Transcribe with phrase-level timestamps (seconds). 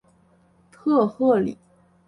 [0.71, 1.55] 特赫里。